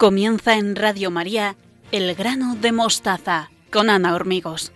[0.00, 1.56] Comienza en Radio María
[1.92, 4.72] El grano de mostaza con Ana Hormigos.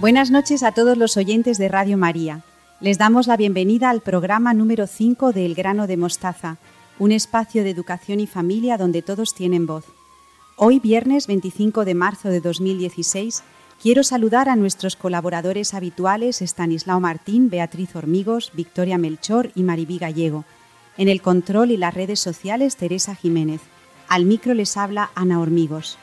[0.00, 2.42] Buenas noches a todos los oyentes de Radio María.
[2.80, 6.56] Les damos la bienvenida al programa número 5 de El grano de mostaza,
[6.98, 9.84] un espacio de educación y familia donde todos tienen voz.
[10.56, 13.44] Hoy, viernes 25 de marzo de 2016,
[13.82, 20.44] Quiero saludar a nuestros colaboradores habituales Estanislao Martín, Beatriz Hormigos, Victoria Melchor y Maribí Gallego.
[20.96, 23.60] En el control y las redes sociales Teresa Jiménez.
[24.08, 25.98] Al micro les habla Ana Hormigos.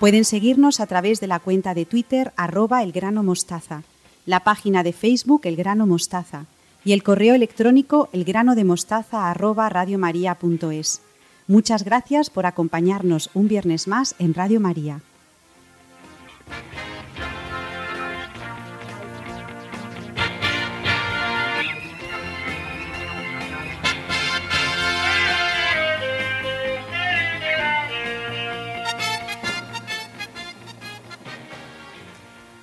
[0.00, 3.82] Pueden seguirnos a través de la cuenta de Twitter arroba elgranomostaza,
[4.26, 6.46] la página de Facebook El Grano Mostaza
[6.84, 11.02] y el correo electrónico elgranodemostaza arroba radiomaria.es.
[11.46, 15.00] Muchas gracias por acompañarnos un viernes más en Radio María.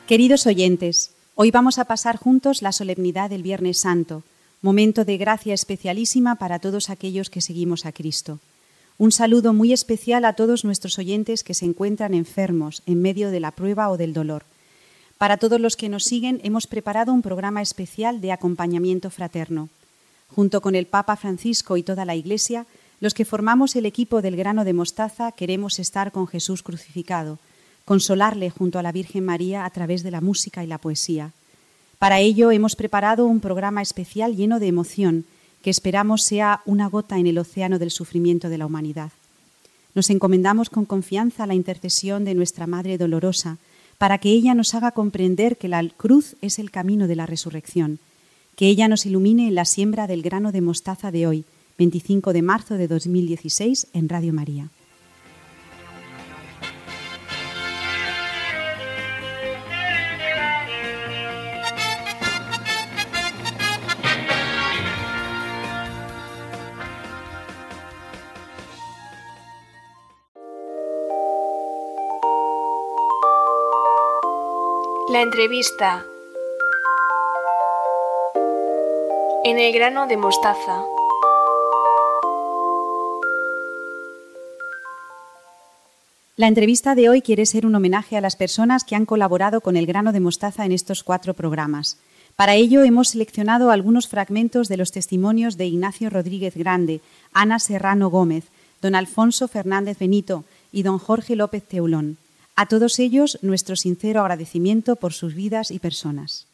[0.07, 4.23] Queridos oyentes, hoy vamos a pasar juntos la solemnidad del Viernes Santo,
[4.61, 8.39] momento de gracia especialísima para todos aquellos que seguimos a Cristo.
[8.97, 13.41] Un saludo muy especial a todos nuestros oyentes que se encuentran enfermos en medio de
[13.41, 14.43] la prueba o del dolor.
[15.17, 19.67] Para todos los que nos siguen hemos preparado un programa especial de acompañamiento fraterno.
[20.33, 22.65] Junto con el Papa Francisco y toda la Iglesia,
[23.01, 27.39] los que formamos el equipo del grano de mostaza queremos estar con Jesús crucificado
[27.87, 31.31] consolarle junto a la Virgen María a través de la música y la poesía.
[31.99, 35.23] Para ello hemos preparado un programa especial lleno de emoción
[35.61, 39.11] que esperamos sea una gota en el océano del sufrimiento de la humanidad.
[39.95, 43.57] Nos encomendamos con confianza a la intercesión de nuestra Madre Dolorosa
[43.97, 47.99] para que ella nos haga comprender que la cruz es el camino de la resurrección,
[48.57, 51.45] que ella nos ilumine en la siembra del grano de mostaza de hoy,
[51.77, 54.71] 25 de marzo de 2016, en Radio María.
[75.09, 76.03] La entrevista
[79.45, 80.83] en el grano de mostaza.
[86.35, 89.77] La entrevista de hoy quiere ser un homenaje a las personas que han colaborado con
[89.77, 91.97] el grano de mostaza en estos cuatro programas.
[92.35, 96.99] Para ello hemos seleccionado algunos fragmentos de los testimonios de Ignacio Rodríguez Grande,
[97.31, 98.43] Ana Serrano Gómez,
[98.81, 100.43] don Alfonso Fernández Benito
[100.73, 102.17] y don Jorge López Teulón.
[102.59, 106.47] A todos ellos, nuestro sincero agradecimiento por sus vidas y personas.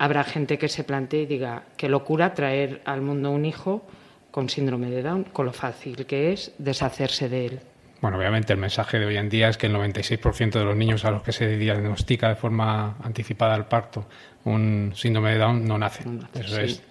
[0.00, 3.86] Habrá gente que se plantee y diga, qué locura traer al mundo un hijo
[4.32, 7.60] con síndrome de Down, con lo fácil que es deshacerse de él.
[8.00, 11.04] Bueno, obviamente el mensaje de hoy en día es que el 96% de los niños
[11.04, 14.06] a los que se diagnostica de forma anticipada el parto
[14.46, 16.26] un síndrome de Down no nacen.
[16.34, 16.82] Eso es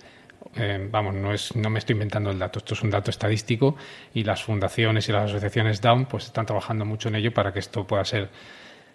[0.57, 3.75] eh, vamos, no, es, no me estoy inventando el dato, esto es un dato estadístico
[4.13, 7.59] y las fundaciones y las asociaciones Down pues están trabajando mucho en ello para que
[7.59, 8.29] esto pueda ser,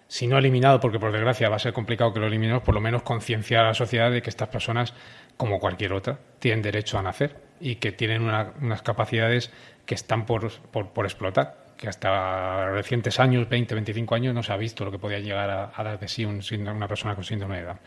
[0.07, 2.81] si no eliminado, porque por desgracia va a ser complicado que lo eliminemos, por lo
[2.81, 4.95] menos concienciar a la sociedad de que estas personas,
[5.37, 9.51] como cualquier otra, tienen derecho a nacer y que tienen unas capacidades
[9.85, 14.57] que están por, por, explotar que hasta recientes años, 20, 25 años, no se ha
[14.57, 17.57] visto lo que podía llegar a, a dar de sí un, una persona con síndrome
[17.57, 17.79] de Down.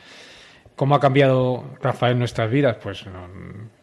[0.76, 2.76] ¿Cómo ha cambiado Rafael nuestras vidas?
[2.82, 3.04] Pues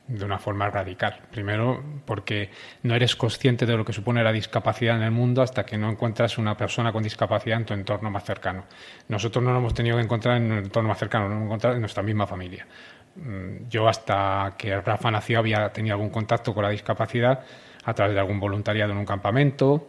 [0.08, 1.20] de una forma radical.
[1.32, 2.50] Primero, porque
[2.84, 5.90] no eres consciente de lo que supone la discapacidad en el mundo hasta que no
[5.90, 8.66] encuentras una persona con discapacidad en tu entorno más cercano.
[9.08, 11.76] Nosotros no lo hemos tenido que encontrar en el entorno más cercano, lo hemos encontrado
[11.76, 12.68] en nuestra misma familia.
[13.16, 17.46] Mm, yo hasta que Rafa nació había tenido algún contacto con la discapacidad
[17.84, 19.88] a través de algún voluntariado en un campamento,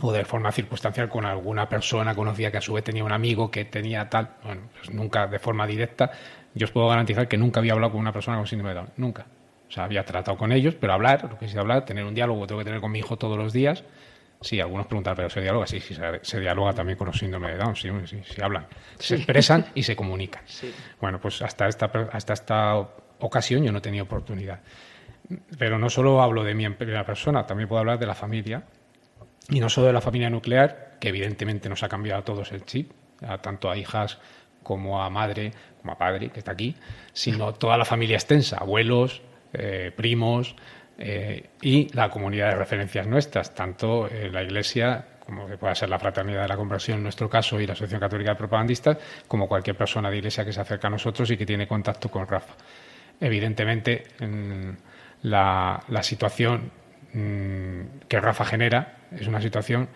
[0.00, 3.50] o de forma circunstancial con alguna persona conocía que a su vez tenía un amigo
[3.50, 6.10] que tenía tal, bueno, pues nunca de forma directa,
[6.54, 8.90] yo os puedo garantizar que nunca había hablado con una persona con síndrome de Down,
[8.96, 9.26] nunca.
[9.68, 12.46] O sea, había tratado con ellos, pero hablar, lo que es hablar, tener un diálogo,
[12.46, 13.84] tengo que tener con mi hijo todos los días.
[14.40, 17.58] Sí, algunos preguntan, pero se dialoga, sí, sí, se, dialoga también con los síndromes de
[17.58, 18.66] Down, sí, sí, sí hablan,
[18.98, 20.42] se expresan y se comunican.
[21.00, 22.76] Bueno, pues hasta esta, hasta esta
[23.20, 24.60] ocasión yo no tenía oportunidad.
[25.56, 28.64] Pero no solo hablo de mi primera persona, también puedo hablar de la familia,
[29.48, 32.64] y no solo de la familia nuclear, que evidentemente nos ha cambiado a todos el
[32.64, 32.92] chip,
[33.40, 34.18] tanto a hijas
[34.62, 36.76] como a madre, como a padre, que está aquí,
[37.12, 39.22] sino toda la familia extensa, abuelos,
[39.52, 40.56] eh, primos
[40.98, 45.98] eh, y la comunidad de referencias nuestras, tanto en la iglesia como pueda ser la
[45.98, 48.98] Fraternidad de la Conversión en nuestro caso y la Asociación Católica de Propagandistas,
[49.28, 52.26] como cualquier persona de iglesia que se acerca a nosotros y que tiene contacto con
[52.26, 52.54] Rafa.
[53.20, 54.04] Evidentemente,
[55.22, 56.72] la, la situación
[57.12, 59.88] que Rafa genera es una situación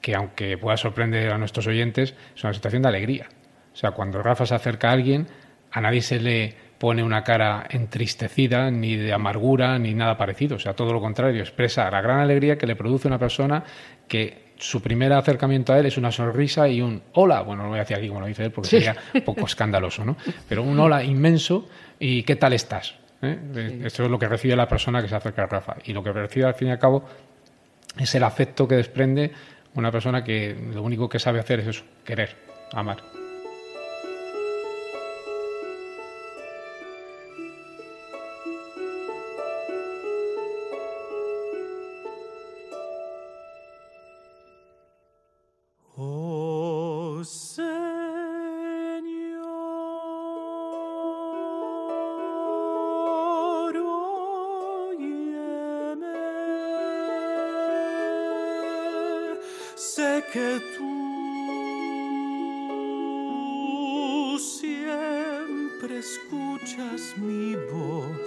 [0.00, 3.28] que, aunque pueda sorprender a nuestros oyentes, es una situación de alegría.
[3.72, 5.26] O sea, cuando Rafa se acerca a alguien,
[5.72, 10.56] a nadie se le pone una cara entristecida, ni de amargura, ni nada parecido.
[10.56, 13.64] O sea, todo lo contrario, expresa la gran alegría que le produce una persona
[14.06, 17.42] que su primer acercamiento a él es una sonrisa y un hola.
[17.42, 20.04] Bueno, no voy a decir aquí como lo dice él porque sería un poco escandaloso,
[20.04, 20.16] ¿no?
[20.48, 21.68] Pero un hola inmenso
[21.98, 22.94] y ¿qué tal estás?
[23.24, 23.80] ¿Eh?
[23.84, 25.76] Esto es lo que recibe la persona que se acerca a Rafa.
[25.84, 27.04] Y lo que recibe al fin y al cabo
[27.98, 29.32] es el afecto que desprende
[29.74, 32.36] una persona que lo único que sabe hacer es eso, querer,
[32.72, 33.13] amar.
[60.34, 60.92] que tú
[64.36, 68.18] siempre escuchas mi voz.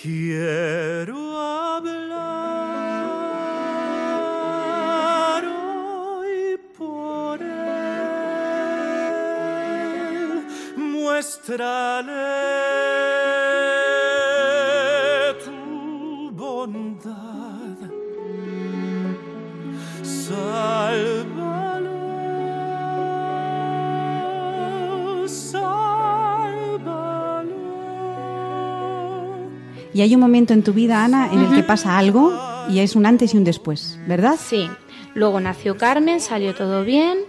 [0.00, 2.22] Quiero hablar
[5.44, 8.46] hoy por él.
[10.76, 12.32] Muéstrale.
[30.02, 32.32] Y hay un momento en tu vida, Ana, en el que pasa algo
[32.68, 34.34] y es un antes y un después, ¿verdad?
[34.36, 34.68] Sí.
[35.14, 37.20] Luego nació Carmen, salió todo bien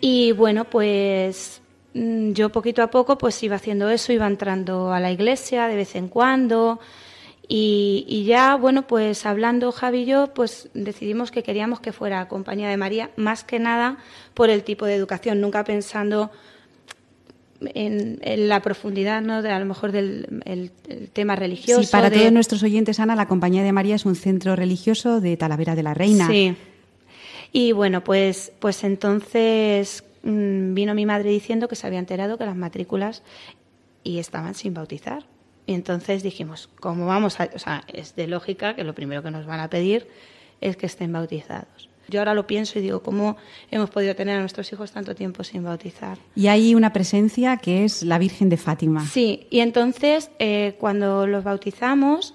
[0.00, 1.60] y bueno, pues
[1.94, 5.74] mm, yo poquito a poco pues iba haciendo eso, iba entrando a la iglesia de
[5.74, 6.78] vez en cuando
[7.48, 12.28] y, y, ya, bueno, pues hablando Javi y yo, pues decidimos que queríamos que fuera
[12.28, 13.96] compañía de María, más que nada
[14.34, 16.30] por el tipo de educación, nunca pensando
[17.74, 19.42] en, la profundidad, ¿no?
[19.42, 20.70] De, a lo mejor del
[21.12, 21.82] tema religioso.
[21.82, 25.36] Sí, para todos nuestros oyentes, Ana, la Compañía de María es un centro religioso de
[25.36, 26.26] Talavera de la Reina.
[26.28, 26.56] Sí.
[27.52, 32.46] Y bueno, pues, pues entonces mm, vino mi madre diciendo que se había enterado que
[32.46, 33.22] las matrículas
[34.04, 35.24] y estaban sin bautizar.
[35.66, 37.50] Y entonces dijimos, ¿cómo vamos a...?
[37.54, 40.08] O sea, es de lógica que lo primero que nos van a pedir
[40.60, 41.89] es que estén bautizados.
[42.10, 43.36] Yo ahora lo pienso y digo, ¿cómo
[43.70, 46.18] hemos podido tener a nuestros hijos tanto tiempo sin bautizar?
[46.34, 49.06] Y hay una presencia que es la Virgen de Fátima.
[49.06, 52.34] Sí, y entonces eh, cuando los bautizamos,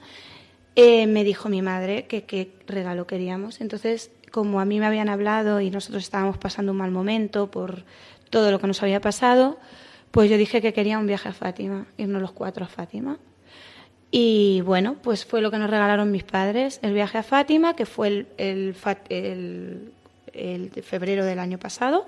[0.76, 3.62] eh, me dijo mi madre que qué regalo queríamos.
[3.62, 7.84] Entonces, como a mí me habían hablado y nosotros estábamos pasando un mal momento por
[8.30, 9.58] todo lo que nos había pasado,
[10.12, 13.18] pues yo dije que quería un viaje a Fátima, irnos los cuatro a Fátima.
[14.12, 17.86] Y bueno, pues fue lo que nos regalaron mis padres, el viaje a Fátima, que
[17.86, 19.92] fue el, el,
[20.34, 22.08] el, febrero del año pasado.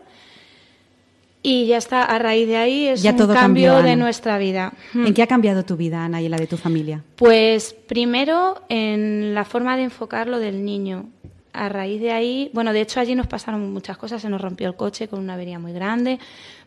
[1.43, 4.73] Y ya está, a raíz de ahí es un cambio de nuestra vida.
[4.93, 7.03] ¿En qué ha cambiado tu vida, Ana, y la de tu familia?
[7.15, 11.09] Pues primero en la forma de enfocar lo del niño.
[11.53, 14.67] A raíz de ahí, bueno, de hecho allí nos pasaron muchas cosas, se nos rompió
[14.67, 16.19] el coche con una avería muy grande,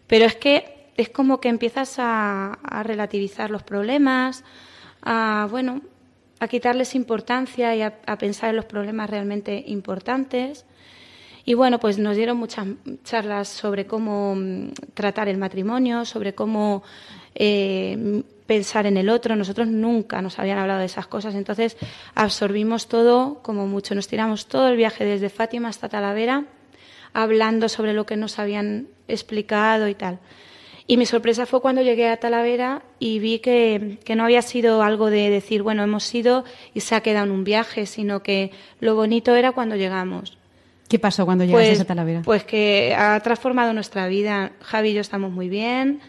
[0.06, 4.42] pero es que es como que empiezas a, a relativizar los problemas,
[5.02, 5.82] a, bueno,
[6.38, 10.64] a quitarles importancia y a, pensar en los problemas realmente importantes.
[11.44, 12.66] Y bueno, pues nos dieron muchas
[13.04, 16.82] charlas sobre cómo mm, tratar el matrimonio, sobre cómo
[17.34, 19.36] eh, pensar en el otro.
[19.36, 21.76] Nosotros nunca nos habían hablado de esas cosas, entonces
[22.14, 23.94] absorbimos todo como mucho.
[23.94, 26.44] Nos tiramos todo el viaje desde Fátima hasta Talavera
[27.12, 30.18] hablando sobre lo que nos habían explicado y tal.
[30.90, 35.08] Y mi sorpresa fue cuando llegué a Talavera y vi que, no había sido algo
[35.08, 36.44] de decir, bueno, hemos ido
[36.74, 40.36] y se ha quedado en un viaje, sino que lo bonito era cuando llegamos.
[40.88, 42.22] ¿Qué pasó cuando llegaste pues, a Talavera?
[42.22, 44.50] Pues que ha transformado nuestra vida.
[44.62, 46.00] Javi y yo estamos muy bien.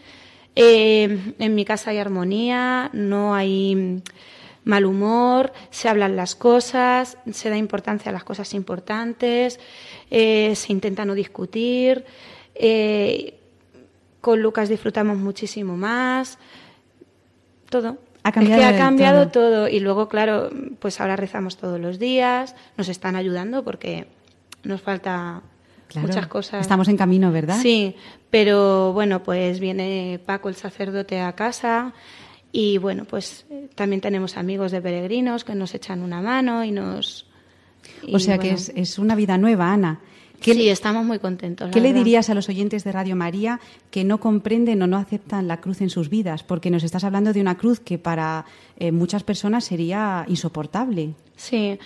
[0.56, 4.02] Eh, en mi casa hay armonía, no hay
[4.64, 9.60] mal humor, se hablan las cosas, se da importancia a las cosas importantes,
[10.10, 12.04] eh, se intenta no discutir.
[12.56, 13.38] Eh,
[14.22, 16.38] con Lucas disfrutamos muchísimo más.
[17.68, 17.98] Todo.
[18.22, 19.68] Ha cambiado, ha cambiado todo.
[19.68, 20.48] Y luego, claro,
[20.78, 24.06] pues ahora rezamos todos los días, nos están ayudando porque
[24.62, 25.42] nos falta
[25.96, 26.60] muchas cosas.
[26.60, 27.58] Estamos en camino, ¿verdad?
[27.60, 27.96] Sí,
[28.30, 31.92] pero bueno, pues viene Paco el sacerdote a casa
[32.52, 37.26] y bueno, pues también tenemos amigos de peregrinos que nos echan una mano y nos
[38.12, 40.00] o sea que es, es, una vida nueva, Ana.
[40.42, 41.70] Sí, estamos muy contentos.
[41.70, 45.48] ¿Qué le dirías a los oyentes de Radio María que no comprenden o no aceptan
[45.48, 46.42] la cruz en sus vidas?
[46.42, 48.44] Porque nos estás hablando de una cruz que para
[48.76, 51.14] eh, muchas personas sería insoportable.
[51.36, 51.78] Sí,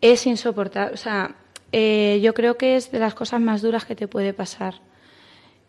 [0.00, 0.94] es insoportable.
[0.94, 1.34] O sea,
[1.72, 4.74] eh, yo creo que es de las cosas más duras que te puede pasar.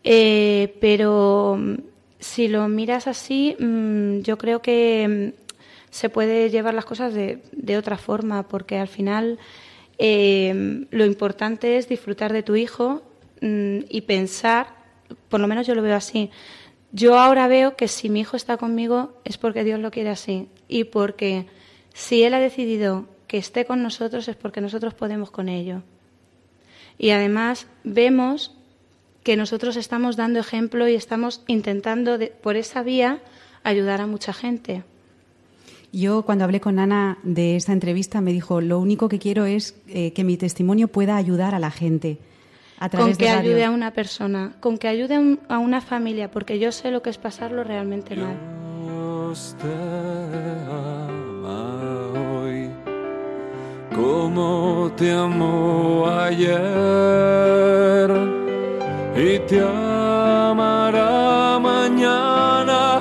[0.04, 1.74] Eh, pero mm,
[2.20, 5.46] si lo miras así, mm, yo creo que mm,
[5.90, 9.38] se puede llevar las cosas de, de otra forma, porque al final
[9.98, 13.02] eh, lo importante es disfrutar de tu hijo
[13.40, 14.68] y pensar,
[15.28, 16.30] por lo menos yo lo veo así.
[16.92, 20.48] Yo ahora veo que si mi hijo está conmigo es porque Dios lo quiere así
[20.68, 21.46] y porque
[21.92, 25.82] si Él ha decidido que esté con nosotros es porque nosotros podemos con ello.
[26.98, 28.54] Y además vemos
[29.22, 33.20] que nosotros estamos dando ejemplo y estamos intentando por esa vía
[33.64, 34.84] ayudar a mucha gente.
[35.96, 39.74] Yo cuando hablé con Ana de esta entrevista me dijo, lo único que quiero es
[39.88, 42.18] eh, que mi testimonio pueda ayudar a la gente.
[42.78, 46.58] A través con que ayude a una persona, con que ayude a una familia, porque
[46.58, 48.36] yo sé lo que es pasarlo realmente mal.
[53.94, 56.50] como te amo ayer
[59.16, 63.00] y te amará mañana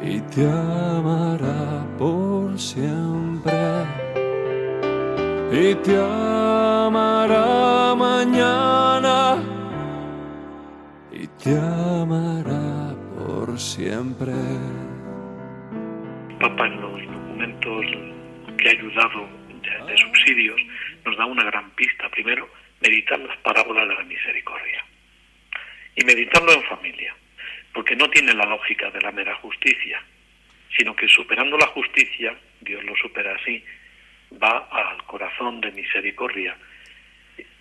[0.00, 0.69] y te amará
[5.70, 9.40] y te amará mañana
[11.12, 14.32] y te amará por siempre.
[16.40, 17.86] Papá en los documentos
[18.58, 19.28] que ha ayudado
[19.86, 20.60] de, subsidios,
[21.04, 22.08] nos da una gran pista.
[22.08, 22.48] Primero,
[22.80, 24.84] meditar las parábolas de la misericordia.
[25.94, 27.14] Y meditarlo en familia,
[27.72, 30.02] porque no tiene la lógica de la mera justicia,
[30.76, 33.62] sino que superando la justicia, Dios lo supera así,
[34.42, 36.56] va al corazón de misericordia.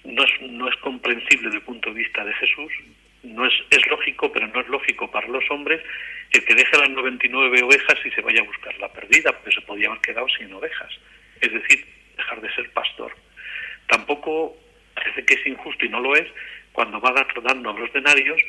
[0.04, 2.72] No es, no es comprensible desde el punto de vista de Jesús,
[3.24, 5.82] no es, es lógico, pero no es lógico para los hombres
[6.32, 9.62] el que deje las 99 ovejas y se vaya a buscar la perdida, porque se
[9.62, 10.92] podía haber quedado sin ovejas.
[11.42, 11.86] Es decir,
[12.16, 13.16] dejar de ser pastor.
[13.88, 14.56] Tampoco
[14.94, 16.28] parece que es injusto y no lo es
[16.72, 18.40] cuando va dando los denarios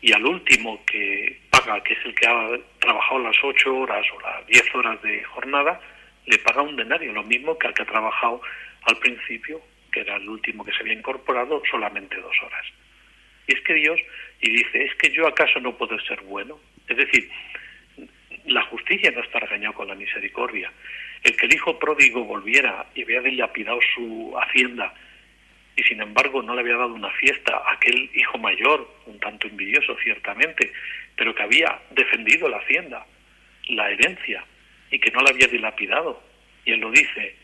[0.00, 4.20] y al último que paga, que es el que ha trabajado las 8 horas o
[4.20, 5.80] las 10 horas de jornada,
[6.26, 8.40] le paga un denario, lo mismo que al que ha trabajado
[8.82, 9.60] al principio,
[9.92, 12.66] que era el último que se había incorporado, solamente dos horas.
[13.46, 14.00] Y es que Dios,
[14.40, 16.58] y dice, es que yo acaso no puedo ser bueno.
[16.88, 17.30] Es decir,
[18.46, 20.72] la justicia no está regañado con la misericordia.
[21.22, 24.94] El que el hijo pródigo volviera y había dilapidado su hacienda
[25.76, 29.48] y sin embargo no le había dado una fiesta a aquel hijo mayor, un tanto
[29.48, 30.72] envidioso ciertamente,
[31.16, 33.06] pero que había defendido la hacienda,
[33.68, 34.44] la herencia,
[34.94, 36.22] y que no la había dilapidado.
[36.64, 37.34] Y él lo dice,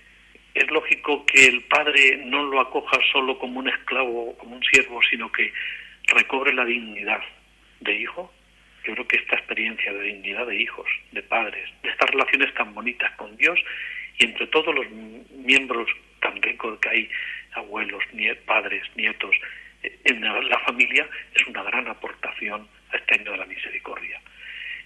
[0.55, 5.01] es lógico que el padre no lo acoja solo como un esclavo, como un siervo,
[5.11, 5.53] sino que
[6.07, 7.21] recobre la dignidad
[7.81, 8.33] de hijo,
[8.85, 12.73] yo creo que esta experiencia de dignidad de hijos, de padres, de estas relaciones tan
[12.73, 13.59] bonitas con Dios
[14.19, 15.91] y entre todos los miembros
[16.21, 17.11] tan ricos que hay,
[17.53, 18.05] abuelos,
[18.47, 19.35] padres, nietos,
[19.83, 24.21] eh, en la familia, es una gran aportación a este año de la misericordia.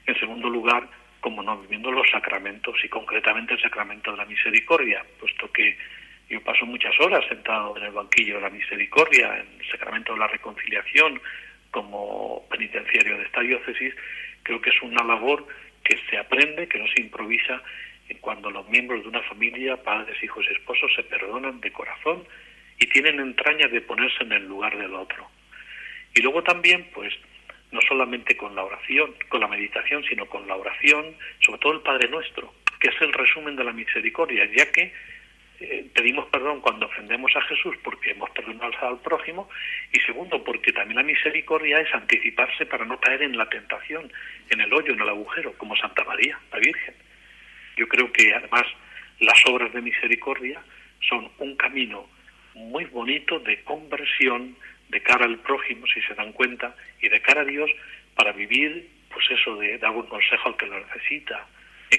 [0.07, 0.89] En segundo lugar,
[1.25, 5.75] como no, viviendo los sacramentos y concretamente el sacramento de la misericordia, puesto que
[6.29, 10.19] yo paso muchas horas sentado en el banquillo de la misericordia, en el sacramento de
[10.19, 11.19] la reconciliación,
[11.71, 13.95] como penitenciario de esta diócesis,
[14.43, 15.47] creo que es una labor
[15.83, 17.63] que se aprende, que no se improvisa
[18.21, 22.23] cuando los miembros de una familia, padres, hijos y esposos, se perdonan de corazón
[22.79, 25.27] y tienen entrañas de ponerse en el lugar del otro.
[26.15, 27.15] Y luego también, pues,
[27.75, 31.81] no solamente con la oración, con la meditación, sino con la oración, sobre todo el
[31.81, 34.93] Padre Nuestro, que es el resumen de la misericordia, ya que
[35.61, 39.49] eh, pedimos perdón cuando ofendemos a Jesús porque hemos perdonado al prójimo
[39.93, 44.11] y segundo porque también la misericordia es anticiparse para no caer en la tentación,
[44.51, 46.95] en el hoyo, en el agujero, como Santa María, la Virgen.
[47.77, 48.65] Yo creo que además
[49.19, 50.63] las obras de misericordia
[51.01, 52.09] son un camino
[52.55, 54.57] muy bonito de conversión
[54.95, 57.69] de cara al prójimo, si se dan cuenta, y de cara a Dios
[58.15, 61.47] para vivir, pues eso de dar buen consejo al que lo necesita,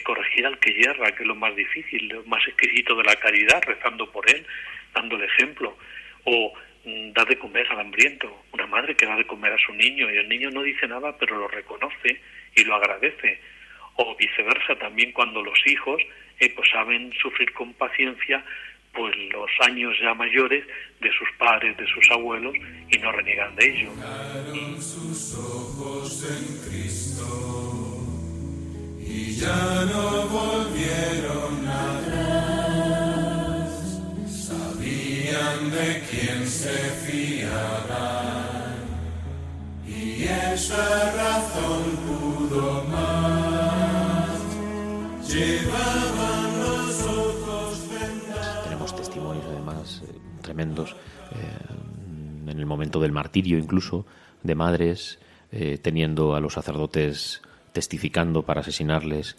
[0.04, 3.62] corregir al que yerra, que es lo más difícil, lo más exquisito de la caridad,
[3.66, 4.46] rezando por él,
[4.94, 5.78] dando el ejemplo,
[6.24, 6.54] o
[6.86, 10.12] mm, da de comer al hambriento, una madre que da de comer a su niño
[10.12, 12.22] y el niño no dice nada pero lo reconoce
[12.56, 13.40] y lo agradece,
[13.96, 16.02] o viceversa también cuando los hijos
[16.40, 18.44] eh, pues saben sufrir con paciencia
[18.96, 20.66] pues los años ya mayores
[21.02, 22.54] de sus padres, de sus abuelos
[22.90, 23.90] y no reniegan de ello.
[24.80, 27.26] sus ojos en Cristo
[29.00, 32.56] y ya no volvieron atrás.
[36.10, 38.76] quién se fiará?
[39.88, 44.40] Y esa razón pudo más.
[45.28, 46.15] Llevaban
[49.76, 50.96] eh, tremendos
[51.32, 54.06] eh, en el momento del martirio incluso
[54.44, 55.20] de madres
[55.52, 57.42] eh, teniendo a los sacerdotes
[57.74, 59.38] testificando para asesinarles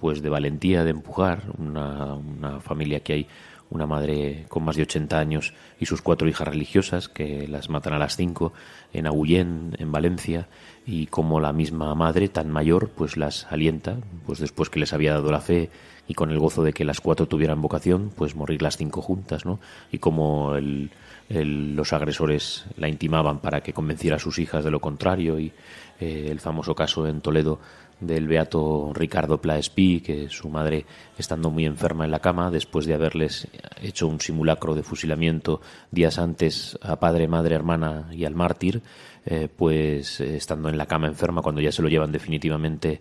[0.00, 3.28] pues de valentía de empujar una, una familia que hay
[3.70, 7.94] una madre con más de 80 años y sus cuatro hijas religiosas que las matan
[7.94, 8.52] a las cinco
[8.92, 10.48] en Agullén, en Valencia,
[10.86, 15.14] y como la misma madre tan mayor pues las alienta, pues después que les había
[15.14, 15.70] dado la fe
[16.08, 19.44] y con el gozo de que las cuatro tuvieran vocación, pues morir las cinco juntas,
[19.44, 19.58] ¿no?
[19.90, 20.90] Y como el,
[21.28, 25.52] los agresores la intimaban para que convenciera a sus hijas de lo contrario y
[25.98, 27.58] eh, el famoso caso en Toledo
[28.00, 30.84] del beato Ricardo Plaespí, que su madre,
[31.16, 33.48] estando muy enferma en la cama, después de haberles
[33.80, 38.82] hecho un simulacro de fusilamiento días antes a padre, madre, hermana y al mártir,
[39.24, 43.00] eh, pues eh, estando en la cama enferma, cuando ya se lo llevan definitivamente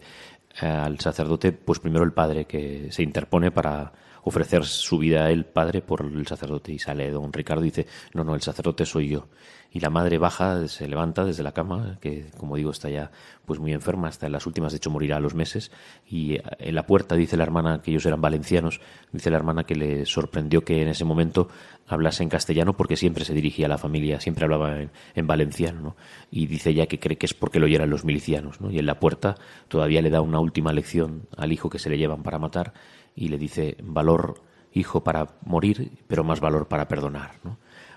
[0.60, 3.92] al sacerdote, pues primero el padre que se interpone para
[4.26, 6.74] ofrecer su vida a él, padre, por el sacerdote.
[6.74, 9.28] Y sale don Ricardo y dice, no, no, el sacerdote soy yo.
[9.72, 13.12] Y la madre baja, se levanta desde la cama, que como digo está ya
[13.46, 15.72] pues muy enferma, hasta en las últimas, de hecho morirá a los meses.
[16.10, 18.80] Y en la puerta dice la hermana que ellos eran valencianos,
[19.12, 21.50] dice la hermana que le sorprendió que en ese momento
[21.88, 25.82] hablase en castellano porque siempre se dirigía a la familia, siempre hablaba en, en valenciano,
[25.82, 25.96] ¿no?
[26.32, 28.72] Y dice ella que cree que es porque lo oyeran los milicianos, ¿no?
[28.72, 29.36] Y en la puerta
[29.68, 32.74] todavía le da una última lección al hijo que se le llevan para matar
[33.16, 34.42] y le dice valor
[34.74, 37.40] hijo para morir, pero más valor para perdonar.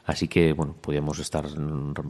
[0.08, 1.44] Así que, bueno, podríamos estar,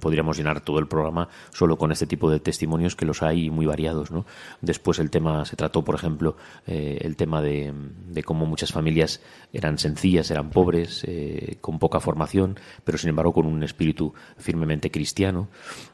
[0.00, 3.66] podríamos llenar todo el programa solo con este tipo de testimonios que los hay muy
[3.66, 4.24] variados, ¿no?
[4.60, 6.36] Después el tema se trató, por ejemplo,
[6.68, 7.74] eh, el tema de,
[8.06, 9.20] de, cómo muchas familias
[9.52, 14.92] eran sencillas, eran pobres, eh, con poca formación, pero sin embargo con un espíritu firmemente
[14.92, 15.48] cristiano.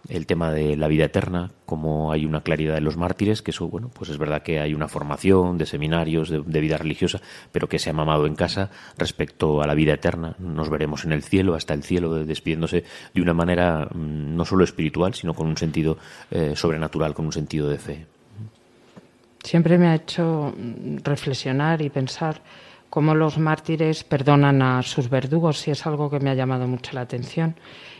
[0.06, 3.68] El tema de la vida eterna, como hay una claridad de los mártires, que eso,
[3.68, 7.20] bueno, pues es verdad que hay una formación de seminarios, de, vida religiosa,
[7.52, 10.34] pero que se ha mamado en casa respecto a la vida eterna.
[10.38, 15.14] Nos veremos en el cielo, hasta el cielo despidiéndose de una manera no solo espiritual,
[15.14, 15.98] sino con un sentido
[16.30, 18.06] eh, sobrenatural, con un sentido de fe.
[19.42, 20.54] Siempre me ha hecho
[21.02, 22.40] reflexionar y pensar
[22.88, 26.92] cómo los mártires perdonan a sus verdugos y es algo que me ha llamado mucho
[26.92, 27.54] la atención.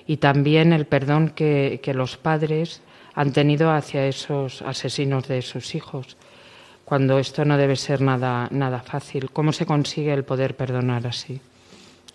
[0.07, 2.83] Y también el perdón que los padres
[3.15, 6.17] han tenido hacia esos asesinos de sus hijos,
[6.85, 9.31] cuando esto no debe ser nada, nada fácil.
[9.31, 11.41] ¿Cómo se consigue el poder perdonar así?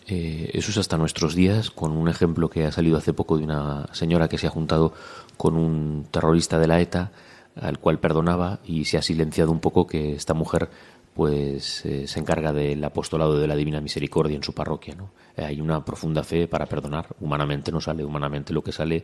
[0.08, 3.44] Eh, eso es hasta nuestros días, con un ejemplo que ha salido hace poco de
[3.44, 4.94] una señora que se ha juntado
[5.38, 7.12] con un terrorista de la ETA,
[7.60, 10.70] al cual perdonaba, y se ha silenciado un poco que esta mujer
[11.19, 14.95] pues eh, se encarga del apostolado de la Divina Misericordia en su parroquia.
[14.95, 15.12] ¿no?
[15.36, 17.08] Eh, hay una profunda fe para perdonar.
[17.19, 19.03] Humanamente no sale, humanamente lo que sale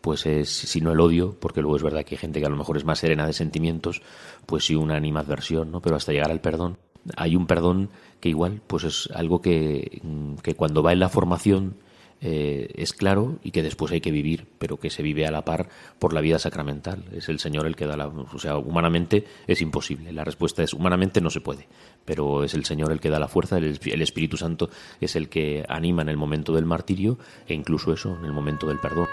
[0.00, 2.50] pues es, si no el odio, porque luego es verdad que hay gente que a
[2.50, 4.00] lo mejor es más serena de sentimientos,
[4.46, 5.82] pues sí una animadversión, ¿no?
[5.82, 6.78] pero hasta llegar al perdón
[7.16, 10.02] hay un perdón que igual pues es algo que,
[10.44, 11.74] que cuando va en la formación
[12.20, 15.44] eh, es claro y que después hay que vivir, pero que se vive a la
[15.44, 17.04] par por la vida sacramental.
[17.12, 18.06] Es el Señor el que da la...
[18.08, 20.12] O sea, humanamente es imposible.
[20.12, 21.66] La respuesta es humanamente no se puede,
[22.04, 25.28] pero es el Señor el que da la fuerza, el, el Espíritu Santo es el
[25.28, 29.08] que anima en el momento del martirio e incluso eso, en el momento del perdón.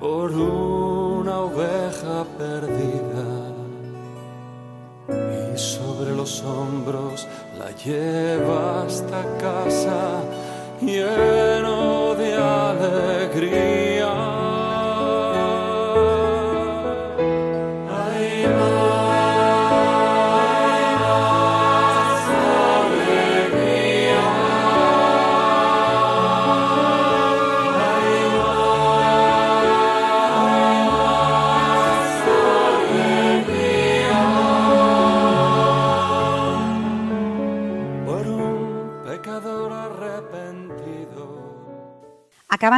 [0.00, 3.52] Por una oveja perdida?
[5.54, 7.28] Y sobre los hombros
[7.58, 10.03] la lleva hasta casa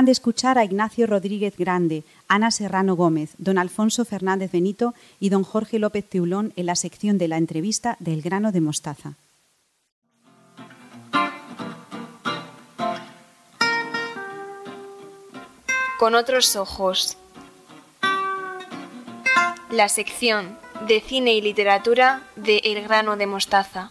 [0.06, 5.44] de escuchar a Ignacio Rodríguez Grande, Ana Serrano Gómez, don Alfonso Fernández Benito y don
[5.44, 9.16] Jorge López Teulón en la sección de la entrevista del grano de mostaza.
[15.98, 17.16] con otros ojos.
[19.70, 23.90] La sección de cine y literatura de El grano de mostaza.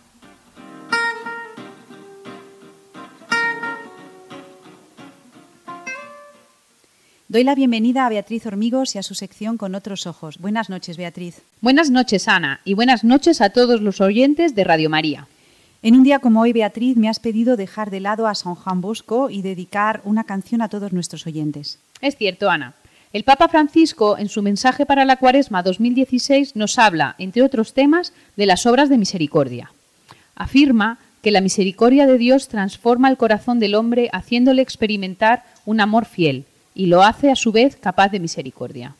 [7.36, 10.38] Doy la bienvenida a Beatriz Hormigos y a su sección con otros ojos.
[10.38, 11.41] Buenas noches, Beatriz.
[11.60, 15.28] Buenas noches, Ana, y buenas noches a todos los oyentes de Radio María.
[15.82, 18.80] En un día como hoy, Beatriz, me has pedido dejar de lado a San Juan
[18.80, 21.78] Bosco y dedicar una canción a todos nuestros oyentes.
[22.00, 22.76] Es cierto, Ana.
[23.12, 28.13] El Papa Francisco, en su mensaje para la Cuaresma 2016, nos habla, entre otros temas,
[28.38, 29.74] de las obras de misericordia.
[30.36, 36.06] Afirma que la misericordia de Dios transforma el corazón del hombre haciéndole experimentar un amor
[36.06, 38.95] fiel y lo hace a su vez capaz de misericordia.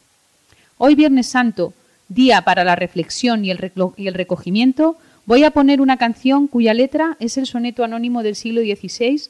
[0.78, 1.74] Hoy Viernes Santo,
[2.08, 7.38] día para la reflexión y el, recogimiento, voy a poner una canción cuya letra es
[7.38, 9.22] el soneto anónimo del siglo XVI,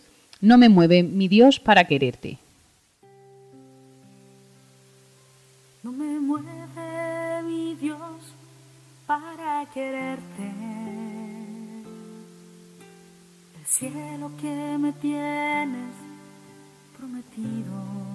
[0.41, 2.37] No me mueve mi Dios para quererte.
[5.83, 7.99] No me mueve mi Dios
[9.07, 10.51] para quererte.
[13.59, 15.93] El cielo que me tienes
[16.97, 18.14] prometido